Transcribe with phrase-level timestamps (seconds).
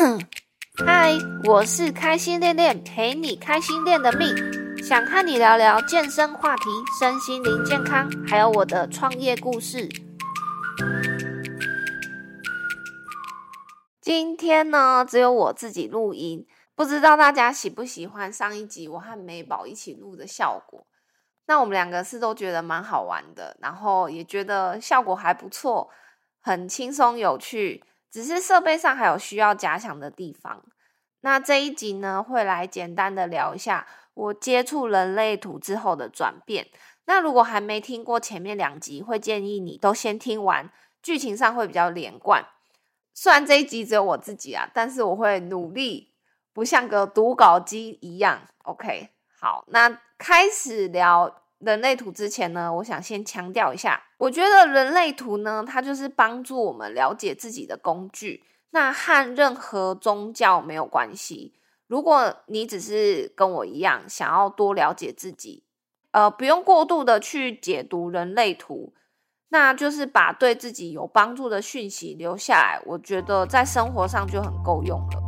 [0.86, 1.12] 嗨，
[1.44, 4.34] 我是开心练练，陪你开心练的命，
[4.82, 9.86] 想和你聊聊健身话题、身心灵健康，还有我的创业故事。
[14.00, 20.86] 今天呢，只有我自己录音，不知道大家喜不喜欢上一集我和美宝一起录的效果。
[21.44, 25.90] 那我们两个是都觉得蛮好玩的，然后也觉得效果还不错，
[26.40, 27.84] 很轻松有趣。
[28.10, 30.64] 只是设备上还有需要加强的地方。
[31.20, 36.68] 那这一集呢，会来简单的聊一下我接触人类图之后的转变。
[37.04, 40.70] 那如果还没听过前面两集，会建议你都先听完，
[41.02, 42.46] 剧情上会比较连贯。
[43.12, 46.14] 虽然这一集只有我自己啊，但是我会努力，
[46.52, 48.42] 不像个读稿机一样。
[48.62, 51.42] OK，好，那开始聊。
[51.60, 58.44] 人类图之前呢，我想先强调一下，我觉得人类图呢，它就是帮助我们了解自己的工具。
[58.70, 61.54] 那和任何宗教没有关系。
[61.86, 65.64] 如果你只是跟我一样想要多了解自己，
[66.12, 68.94] 呃，不用过度的去解读人类图，
[69.48, 75.20] 那就是把对自己有帮助的讯息留下来，我觉得在生活上就很够用了。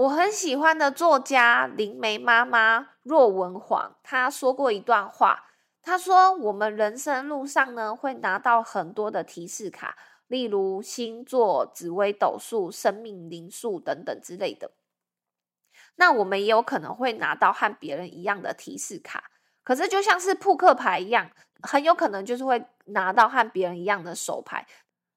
[0.00, 5.44] 我很喜欢的作家灵梅妈妈若文煌，她说过一段话。
[5.82, 14.70] 她说：“我们人生路上呢，会拿到很多的提示卡，例如星座、紫微斗数、生命灵数等等之类的。
[15.96, 19.30] 那我们也有可能会拿到和别人一样的提示卡，
[19.62, 24.66] 可是就像是扑克牌一样，很有可能就是会拿到和别人一样的手牌，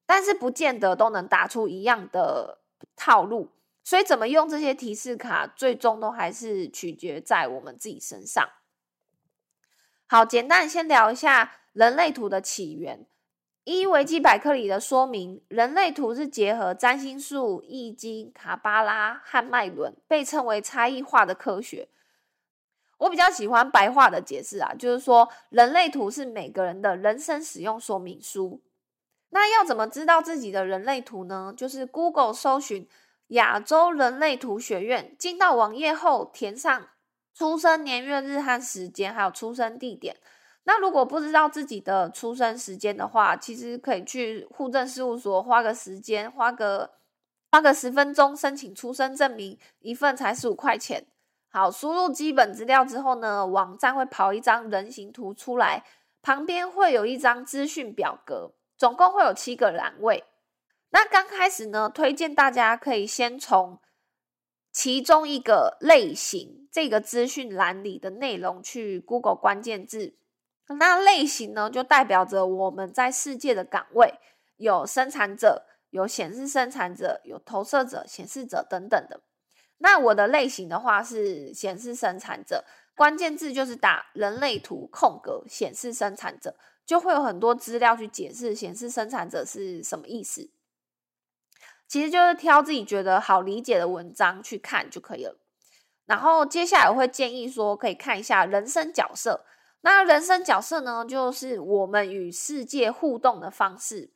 [0.05, 2.59] 但是不见得都能打出一样的
[2.97, 3.49] 套路。”
[3.83, 8.49] 所以，怎么用这些提示卡，最终都还是取决在我们自己身上。
[10.07, 13.05] 好，简单先聊一下人类图的起源。
[13.65, 21.89] 依维基百科里的说明，人类图是结合占星术、易经、卡巴拉和脉轮，被称为差异化的科学。
[22.99, 28.61] 我比较喜欢白话的解释啊，就是说，人类图是每个人的人生使用说明书。
[29.29, 31.53] 那要怎么知道自己的人类图呢？
[31.55, 32.87] 就是 Google 搜寻。
[33.27, 36.89] 亚洲人类图学院进到网页后，填上
[37.33, 40.17] 出生年月日和时间，还有出生地点。
[40.65, 46.91] 那如果不知道自己的出生时间的话，其实可以去户政事务所花个时间，花个
[47.51, 51.05] 花个十分钟申请出生证明，一份才十五块钱。
[51.49, 55.83] 好，输入基本资料之后呢，网站会跑一张人形图出来，
[56.21, 60.23] 旁边会有一张资讯表格，总共会有七个栏位。
[60.93, 63.79] 那刚开始呢，推荐大家可以先从
[64.71, 70.15] 其中一个类型这个资讯栏里的内容去 Google 关键字。
[70.79, 74.13] 那类型呢，就代表着我们在世界的岗位，
[74.57, 79.21] 有生产者、有显示生产者、有投射者、显示者等等的。
[79.79, 82.63] 那我的类型的话是显示生产者，
[82.95, 86.55] 关键字就是打人类图空格显示生产者，
[86.85, 90.51] 就会有很多资料去解释显示生产者是什么意思。
[91.93, 95.37] 其实就是挑自己觉得好理解的文章去看就可以了。
[96.07, 99.45] 然后接下来我会建议说，可以看一下人生角色。
[99.81, 104.09] 那人生角色呢，就是我们与世界互动的方式。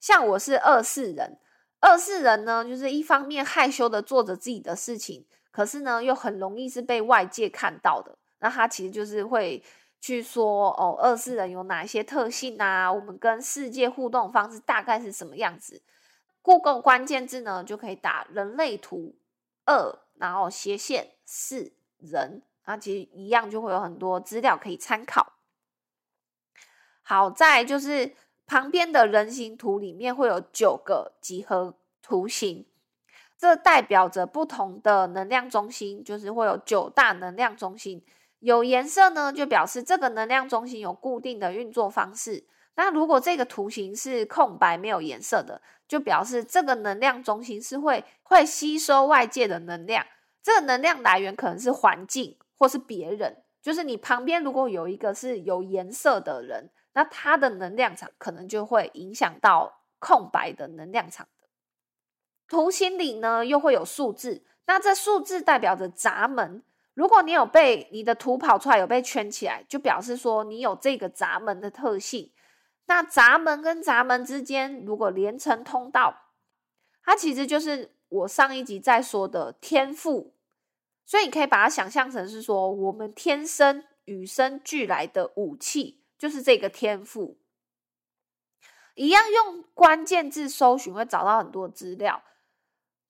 [0.00, 1.38] 像我是二四人，
[1.80, 8.16] 二四人呢，就是一方面害羞的做着自己的事情，可是呢，又很容易是被外界看到的。
[8.38, 9.62] 那他其实就是会
[10.00, 12.90] 去说哦，二四人有哪些特性啊？
[12.90, 15.82] 我们跟世界互动方式大概是什么样子
[16.42, 19.14] ？Google 关键字呢，就可以打人类图
[19.64, 25.34] 二，然后斜线四人，那其实一样就会有很多资料可以参考。
[27.02, 28.14] 好在就是
[28.46, 32.66] 旁边的人形图里面会有九个几何图形，
[33.38, 38.04] 这代表着不同的能量中心，就是会有九大能量中心。
[38.40, 42.44] 有颜色呢，就表示这个能量中心有固定的运作方式。
[42.74, 50.06] 那如果这个图形是空白没有颜色的，就表示这个能量中心是会会吸收外界的能量，
[50.42, 53.42] 这个能量来源可能是环境或是别人。
[53.60, 61.46] 就是你旁边如果有一个是有颜色的人，那他的能量场可能就会影响到空白的能量场的。
[62.48, 66.62] 图形里呢又会有数字，那这数字代表着闸门。
[66.94, 72.32] 如果你有被你的图跑出来有被圈起来，就表示说你有这个闸门的特性。
[72.92, 76.24] 那闸门跟闸门之间，如果连成通道，
[77.02, 80.34] 它其实就是我上一集在说的天赋，
[81.06, 87.38] 所以你可以把它想象成是说，我们天生与生俱来的武器就是这个天赋。
[88.94, 92.22] 一样用关键字搜寻会找到很多资料。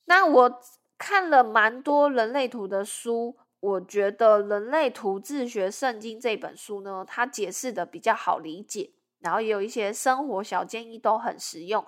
[0.04, 0.60] 那我
[0.96, 11.84] 看了蛮多人类图的书，我觉得《人类图自学圣经》这本书呢，它解释的比较好理解，然后也有一些生活小建议都很实用。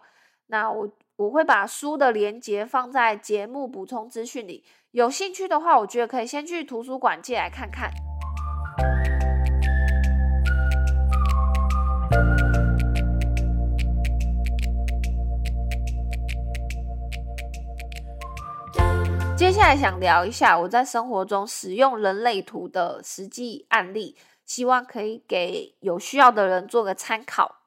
[0.47, 7.91] 那我我会把书的连接放在节目补充资讯里，有兴趣的话，我觉得可以先去图书馆借来看看。
[19.37, 27.63] 接下来想聊一下我在生活中使用人类图的实际案例，希望可以给有需要的人做个参考。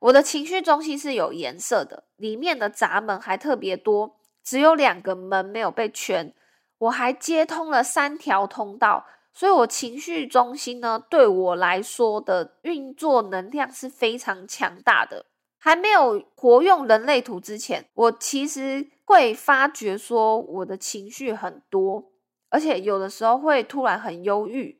[0.00, 6.34] 我的情绪中心是有颜色的，里面的闸门还特别多，只有两个门没有被圈，
[6.78, 15.26] 我还接通了三条通道，所以我情绪中心呢，对我来说的运作能量是非常强大的。
[15.56, 22.12] 还没有活用人类图之前，我其实会发觉说我的情绪很多，
[22.50, 24.78] 而且有的时候会突然很忧郁，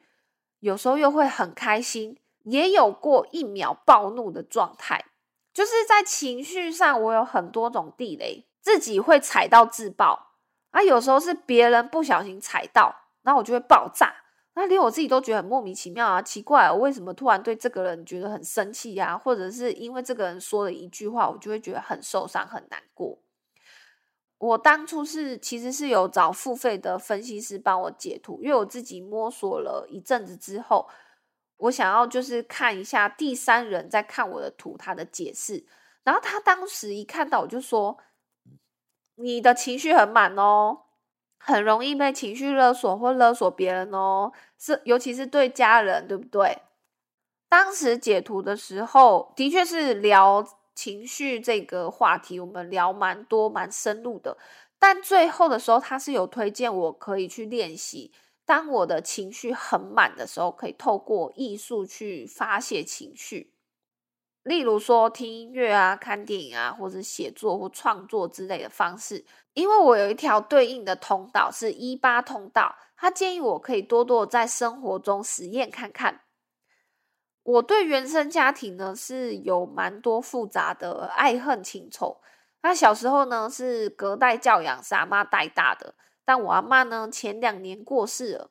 [0.64, 5.04] 有时候又会很开心，也有过一秒暴怒的状态。
[5.52, 10.30] 就是在情绪上，我有很多种地雷，自己会踩到自爆
[10.70, 14.14] 啊，有时候是别人不小心踩到，然后我就会爆炸。
[14.54, 19.18] 那连我自己都觉得很莫名其妙啊，奇怪，我为什么突然对这个人觉得很生气呀？
[19.18, 23.18] 或者是因为这个人说了一句话，我就会觉得很受伤、很难过。
[24.44, 30.86] 我当初是其实是有找付费的分析师帮我解图，因为我自己摸索了一阵子之后，
[31.56, 35.64] 我想要就是看一下第三人在看我的图他的解释。
[36.02, 37.96] 然后他当时一看到我就说
[39.16, 40.80] ：“你的情绪很满哦。”
[41.46, 46.62] 很容易被情绪勒索或勒索别人哦，是尤其是对家人，对不对？
[47.50, 50.42] 当时解图的时候，的确是聊
[50.74, 54.36] 情绪这个话题，我们聊蛮多、蛮深入的。
[54.78, 58.12] 但最后的时候，他是有推荐我可以去练习，
[58.44, 63.54] 当我的情绪很满的时候，可以透过艺术去发泄情绪。
[64.42, 69.24] 例如说听音乐啊、看电影啊，或者写作或创作之类的方式。
[69.54, 76.23] 因为我有一条对应的通道是一八通道，他建议我可以多多在生活中实验看看。
[77.44, 82.20] 我对原生家庭呢是有蛮多复杂的爱恨情仇。
[82.62, 85.94] 那小时候呢是隔代教养，是阿妈带大的，
[86.24, 88.50] 但我阿妈呢前两年过世了。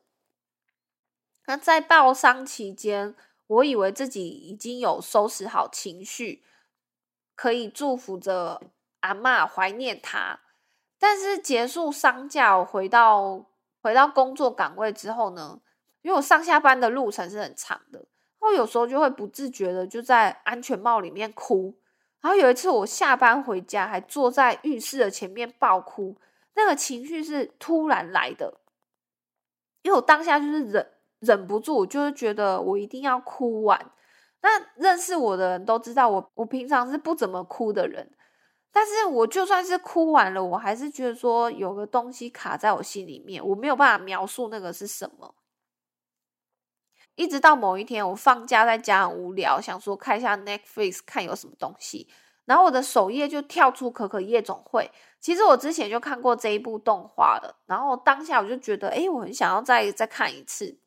[1.45, 3.15] 那在报丧期间。
[3.47, 6.43] 我以为自己已经有收拾好情绪，
[7.35, 8.61] 可以祝福着
[9.01, 10.39] 阿妈怀念他。
[10.97, 13.45] 但是结束丧假，回到
[13.81, 15.59] 回到工作岗位之后呢，
[16.01, 18.05] 因为我上下班的路程是很长的，
[18.43, 21.75] 我有时候就会不自觉的就在安全帽里面哭。
[22.21, 26.15] 然后有一次我下班回家，还坐在浴室的前面爆哭，
[26.55, 28.59] 那个情绪是突然来的，
[29.81, 30.89] 因为我当下就是忍。
[31.25, 33.91] 忍不住，就是觉得我一定要哭完。
[34.41, 38.11] 那认识我的人都知道，我我平常是不怎么哭的人。
[38.73, 45.33] 但是我就算是哭完了，我还是觉得说有个东西卡在我心里面，我没有办法描述那个是什么。
[47.15, 52.07] 一直到某一天，我放假在家很无聊，想说看一下 Netflix 看有什么东西，
[52.45, 54.89] 然后我的首页就跳出《可可夜总会》。
[55.19, 60.79] 其实我之前就看过这一部动画了，然后当下我就觉得，哎，我很想要再再看一次。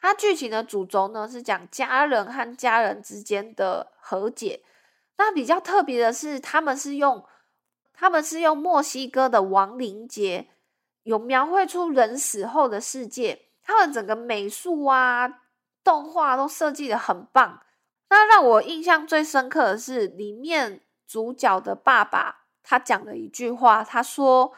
[0.00, 4.64] 它剧情的主轴呢是讲家人和家人之间的和解。
[5.16, 7.24] 那比较特别的是，他们是用
[7.92, 10.48] 他们是用墨西哥的亡灵节，
[11.04, 13.51] 有描绘出人死后的世界。
[13.72, 15.40] 他们整个美术啊、
[15.82, 17.60] 动画都设计的很棒。
[18.10, 24.52] 那让我印象最深刻的是，里面主角的爸爸他讲了一句话，他说：“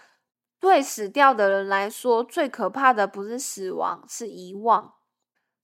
[0.59, 4.95] 对死掉的人来说，最可怕的不是死亡，是遗忘。”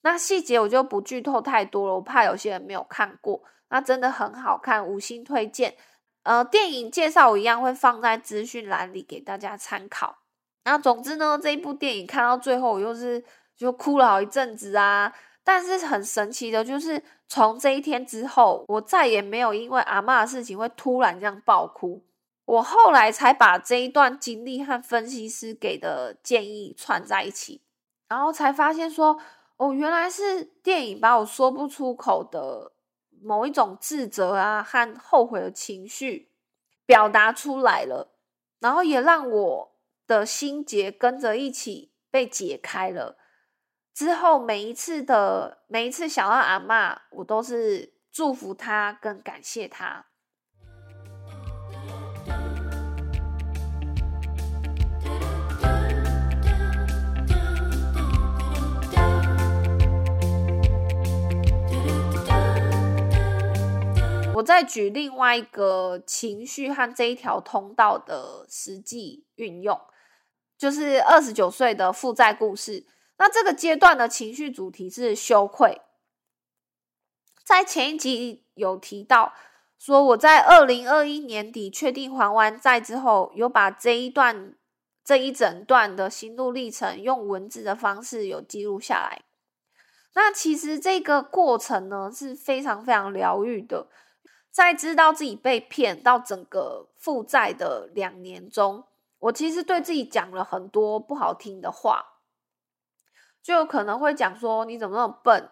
[0.03, 3.43] 那细节我就不剧透太多了，我怕有些人没有看过。
[3.71, 5.77] 那真的很好看，五星推荐。
[6.23, 10.19] 呃，电影介绍我一样会放在资讯栏里给大家参考。
[10.65, 13.25] 那总之呢，这一部电影看到最后，我又是
[13.61, 15.13] 就哭了好一阵子啊。
[15.45, 22.03] 但是很神奇的，就是从这一天之后，我再也没有因为阿妈的事情会突然这样爆哭。
[22.45, 27.63] 我后来才把这一段经历和分析师给的建议串在一起，
[28.09, 29.21] 然后才发现说。
[29.63, 32.73] 哦，原来是电影把我说不出口的
[33.21, 36.31] 某一种自责啊和后悔的情绪
[36.87, 38.11] 表达出来了，
[38.61, 39.73] 然后也让我
[40.07, 43.19] 的心结跟着一起被解开了。
[44.01, 50.07] 之后每一次的每一次想到阿妈，我都是祝福他跟感谢他。
[64.35, 69.79] 我再举另外一个情绪和这一条通道的实际运用，
[70.57, 72.87] 就是二十九岁的负债故事。
[73.21, 75.83] 那这个阶段的情绪主题是羞愧。
[77.45, 79.35] 在前一集有提到，
[79.79, 84.55] 说我在二零二一年底确定还完债之后，有把这一段
[85.05, 89.21] 这一整段的心路历程用文字的方式有记录下来。
[90.15, 93.89] 那其实这个过程呢是非常非常疗愈的。
[94.51, 98.85] 在知道自己被骗到整个负债的两年中，
[99.19, 102.10] 我其实对自己讲了很多不好听的话，
[103.43, 105.51] 就可能会讲说：“你怎么那么笨？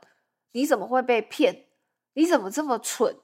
[0.52, 1.66] 你怎么会被骗？
[2.14, 3.18] 你怎么这么蠢？”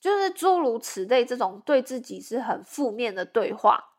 [0.00, 3.92] 就是诸如此类这种对自己是很负面的对话。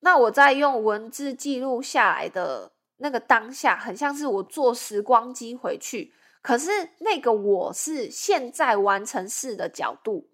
[0.00, 6.12] 那我在用文字记录下来的那个当下，很像是我坐时光机回去。
[6.42, 10.28] 可是那个我是现在完成式的角度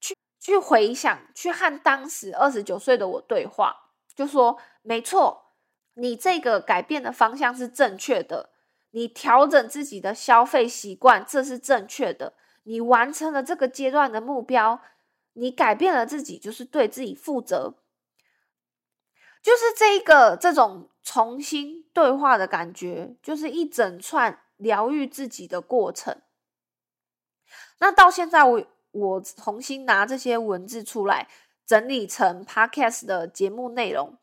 [0.00, 5.43] 去去回想，去和当时二十九岁的我对话，就说没错，
[5.94, 8.50] 你这个改变的方向是正确的，
[8.90, 12.34] 你调整自己的消费习惯，这是正确的，
[12.64, 14.80] 你完成了这个阶段的目标，
[15.32, 17.74] 你改变了自己，就是对自己负责，
[19.42, 24.40] 就是这一个这种重新对话的感觉，就是一整串。
[24.56, 26.22] 疗愈自己的过程。
[27.80, 31.28] 那到现在，我我重新拿这些文字出来
[31.66, 34.16] 整理成 podcast 的节目内容。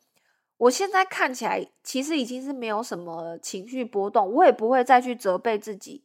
[0.62, 6.04] 我现在看起来，其实已经是没有什么情绪波动，我也不会再去责备自己。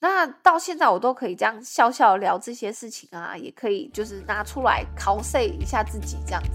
[0.00, 6.50] 那到现在，我都可以这样笑笑聊这些事情啊，也可以就是拿出来 cos 一下自己这样子。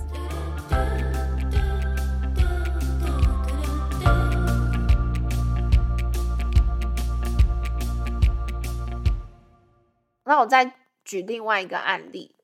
[10.25, 10.69] 那我再
[11.05, 12.35] 举另外一个案例，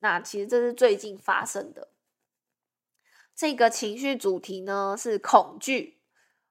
[0.00, 1.86] 那其实这是最近发生的。
[3.36, 5.98] 这个情绪主题呢是恐惧，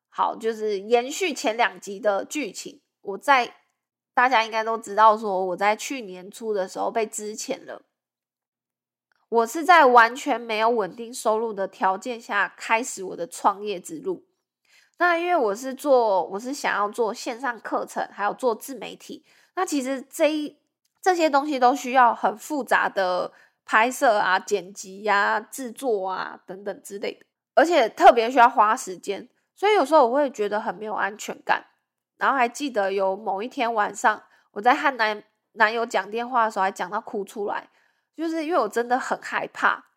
[0.08, 2.82] 好，就是延续前两集的剧情。
[3.02, 3.56] 我在
[4.14, 7.82] 大家应该都知道，说我在去年初的时候被支遣了。
[9.28, 14.24] 我是在完全没有稳定收入的条件下开始我的创业之路。
[15.00, 19.26] 那因为我是做，我是想要做线上课程，还有做自媒体。
[19.56, 20.56] 那其实这一
[21.02, 23.34] 这些东西都需要很复杂的
[23.66, 31.66] 拍摄啊、剪辑呀、制作啊等等之类的，而且特别需要花时间，所以有时候我会觉得很没有安全感。
[32.18, 37.70] 然后还记得有某一天晚上，我在和男男友讲电话的时候，还讲到哭出来，
[38.16, 39.88] 就是因为我真的很害怕，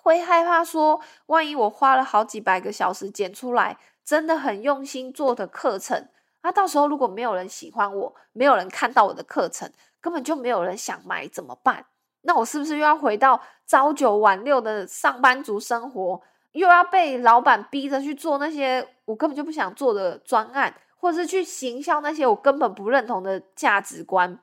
[0.00, 6.08] 会害怕说，万一我花了好几百个小时剪出来，真的很用心做的课程。
[6.42, 11.86] 那到时候如果没有人喜欢我，没有人看到我的课程，根本就没有人想买，怎么办？
[12.26, 16.20] 那我是不是又要回到朝九晚六的上班族生活，
[16.52, 24.38] 又要被老板逼着去做那些我根本就不想做的专案，或者是去行销那些我根本不认同的价值观？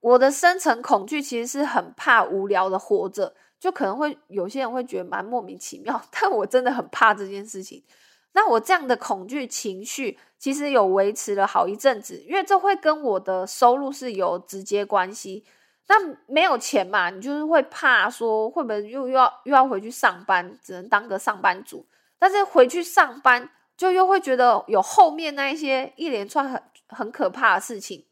[0.00, 7.84] 我的深层恐惧其实是很怕无聊的活着，就可能会有些人会觉得蛮莫名其妙， 但我真的很怕这件事情。
[8.32, 15.44] 那我这样的恐惧情绪，其实有维持了好一阵子，因为这会跟我的收入是有直接关系。
[15.88, 21.86] 那没有钱嘛，你就是会怕说会不会又又要又要回去上班，只能当个上班族。
[22.18, 28.06] 但是回去上班，就又会觉得有后面那一些一连串很很可怕的事情，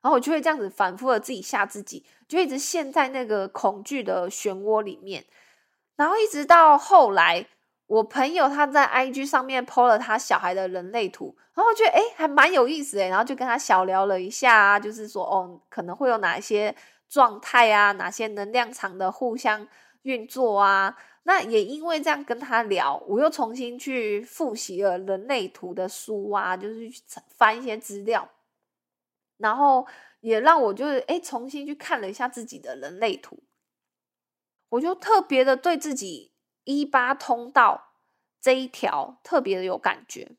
[0.00, 5.24] 然后我就会这样子反复的自己吓自己，就一直陷在那个恐惧的漩涡里面，
[5.96, 7.46] 然后一直到后来。
[7.88, 16.74] 我朋友他在 IG 上面 PO 了他小孩的人类图，然后觉得哎还蛮有意思诶，然后就跟他小聊了一下，就是说哦可能会有哪一些
[17.12, 19.68] 状态啊，哪些能量场的互相
[20.00, 20.96] 运作啊。
[21.24, 27.02] 那也因为这样跟他聊，我又重新去复习了人类图的书啊，就是去
[27.36, 28.30] 翻一些资料，
[29.36, 29.86] 然后
[30.20, 33.42] 也让我就是哎重新去看了一下自己的人类图，
[34.70, 36.32] 我就特别的对自己。
[36.64, 37.88] 一八通道
[38.40, 40.36] 这一条特别的有感觉。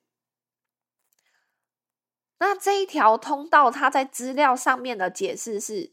[2.40, 5.92] 那这一条通道，它在资料上面的解释是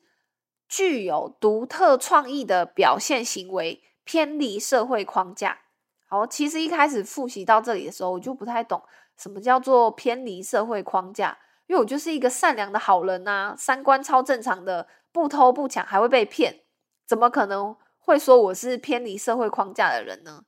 [0.70, 5.58] 具有独特创意的表现行为，偏离社会框架。
[6.08, 8.80] 好，其实一开始复习到这里的时候，我就不太懂
[9.18, 11.36] 什么叫做偏离社会框架，
[11.66, 16.60] 因为我就是一个善良的好人呐，三观超正常的，不偷不抢还会被骗，
[17.04, 20.44] 怎么可能会说我是偏离社会框架的人呢？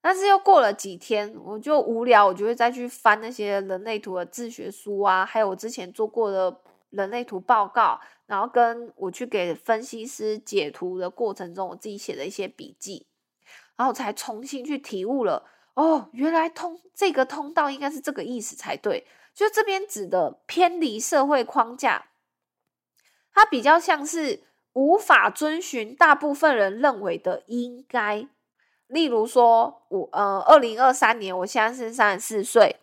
[0.00, 13.06] 但是又过了几天，我就无聊，我就会再去翻那些人类图的自学书啊，还有我之前做过的人类图报告，然后跟我去给分析师解图的过程中，我自己写的一些笔记，
[13.76, 15.44] 然后才重新去体悟了。
[15.74, 19.06] 哦，原来通这个通道应该是这个意思才对。
[19.34, 22.06] 就这边指的偏离社会框架，
[23.32, 24.42] 它比较像是
[24.72, 28.26] 无法遵循大部分人认为的应该。
[28.88, 32.76] 例如说，我呃，二零二三年，我现在是三十四岁，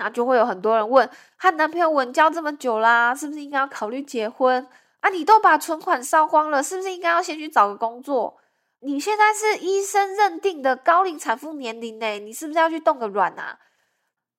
[0.00, 4.66] 那就会有很多人问：和男朋友稳交这么久啦，是不是应该要考虑结婚
[5.00, 5.10] 啊？
[5.10, 8.38] 你都把存款烧光了，是不是应该要先去找个工作？
[8.80, 13.58] 你现在是医生认定的高龄产妇年龄呢，你是不是要去动个卵啊？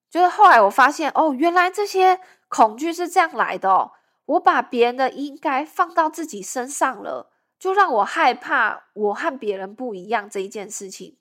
[0.10, 3.92] 就是后来我发现，哦，原来这些恐惧是这样来的哦。
[4.26, 11.18] 我把别人的应该放到自己身上了，就让我害怕我和别人不一样这一件事情。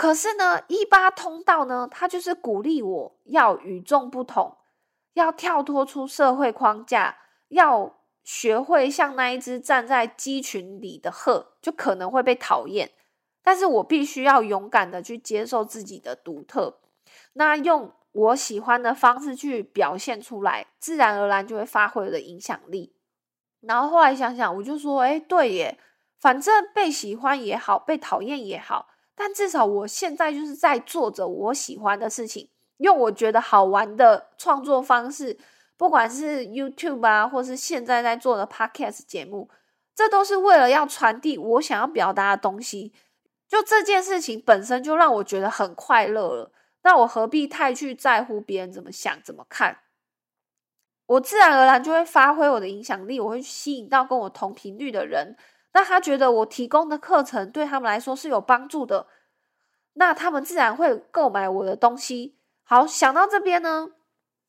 [0.00, 4.56] 可是呢，一八通道呢，它就是鼓励我要与众不同，
[5.12, 7.96] 要跳脱出社会框架，要。
[8.22, 12.92] 学会像那一只站在鸡群里的鹤，就可能会被讨厌。
[13.42, 16.78] 但是我必须要勇敢的去接受自己的独特，
[17.32, 22.94] 那用我喜欢的方式去表现出来，自然而然就会发挥我的影响力。
[23.62, 25.78] 然后后来想想，我就说，哎，对耶，
[26.20, 28.86] 反正被喜欢也好，被讨厌也好，
[29.22, 32.48] 但至少我现在就是在做着我喜欢的事情，
[32.78, 35.36] 用我觉得好玩的创作方式。
[35.76, 39.50] 不管是 YouTube 啊，或是现在在做的 Podcast 节目，
[39.94, 42.94] 这都是为了要传递我想要表达的东西。
[43.46, 49.80] 就这件事情本身就让我觉得很快乐了，那我何必太去在乎别人怎么想、怎么看？
[51.04, 55.36] 我自然而然就会发挥我的影响力，我会吸引到跟我同频率的人。
[55.72, 59.06] 那他觉得我提供的课程对他们来说是有帮助的，
[59.94, 62.36] 那他们自然会购买我的东西。
[62.62, 63.90] 好，想到这边呢。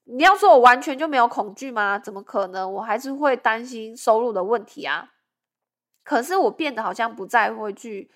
[0.06, 2.00] 你要说我完全就没有恐惧吗？
[2.00, 2.74] 怎么可能？
[2.74, 5.12] 我还是会担心收入的问题啊。
[6.04, 8.12] 可是我变得好像不再会去，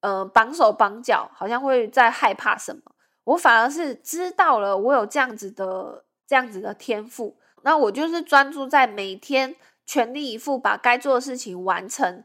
[0.00, 2.82] 呃，绑手绑脚，好像会在害怕什么。
[3.24, 7.38] 我反而是知道了，我有这样子的这样子的天赋。
[7.62, 9.54] 那我就是专注在每天
[9.86, 12.24] 全力以赴把该做的事情完成，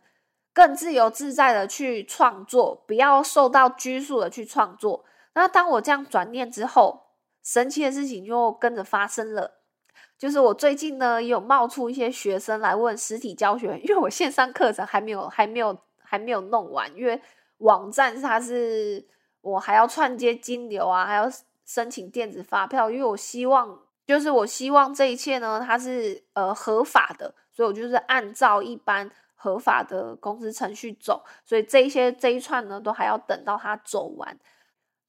[0.55, 5.05] 更自由自在的去创作，不要受到拘束的去创作。
[5.35, 7.03] 那当我这样转念之后。
[7.47, 9.59] 神奇的事情就跟着发生了，
[10.17, 17.21] 就是我最近呢有冒出一些学生来问实体教学， 因为我线上课程还没有还没有还没有弄完，因为
[17.59, 19.05] 网站它是
[19.41, 21.31] 我还要串接金流啊，还要
[21.67, 29.11] 申请电子发票，因为我希望就是我希望这一切呢它是呃合法的，所以我就是按照一般
[29.45, 34.36] 合法的公司程序走，所以这一些这一串呢都还要等到它走完。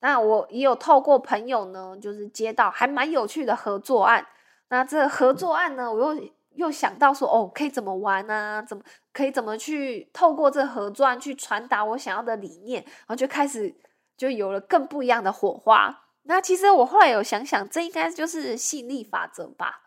[0.01, 4.27] 那我也有透过朋友呢，就是接到还蛮有趣的合作案。
[4.69, 8.63] 那这合作案呢，我又又想到说，哦，可以怎么玩呢？
[8.69, 8.83] 怎么
[9.15, 12.83] 可以怎么去透过这合作案去传达我想要的理念？
[12.85, 13.75] 然后就开始
[14.19, 16.03] 就有了更不一样的火花。
[16.25, 19.81] 那其实我后来有想想，这应该就是吸引力法则吧。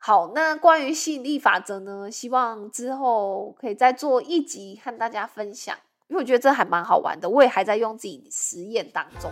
[0.00, 5.76] 好，那关于吸引力法则呢，希望之后可以再做一集和大家分享。
[6.06, 9.30] 因为我觉得这还蛮好玩的，我也还在用自己实验当中。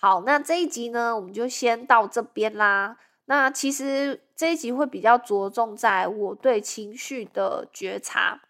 [0.00, 2.96] 好，那这一集呢，我们就先到这边啦。
[3.26, 8.40] 那其实这一集会比较着重在我对情绪的觉察，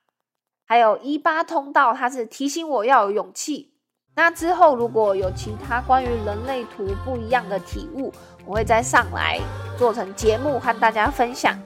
[0.67, 3.73] 还有一八通道，它是提醒我要有勇气。
[4.17, 8.13] 那之后，如果有其他关于人类图不一样的体悟，
[8.47, 9.41] 我会再上来
[9.77, 11.59] 做成节目和大家分享。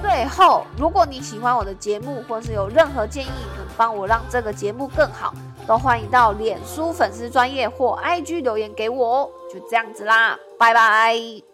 [0.00, 5.34] 最后，如果你喜欢我的节目，或是有任何建议能帮我让这个节目更好，
[5.66, 9.30] 都欢迎到脸书粉丝专业或 IG 留言给我哦。
[9.52, 11.45] 就这样子啦，拜拜。